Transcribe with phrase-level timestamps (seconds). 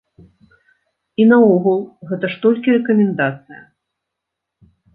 [1.23, 1.79] І наогул,
[2.11, 3.61] гэта ж толькі рэкамендацыя.